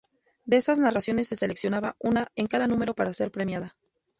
De 0.45 0.57
esas 0.57 0.79
narraciones 0.79 1.27
se 1.27 1.35
seleccionaba 1.35 1.95
una 1.99 2.25
en 2.35 2.47
cada 2.47 2.65
número 2.65 2.95
para 2.95 3.13
ser 3.13 3.29
premiada. 3.29 3.75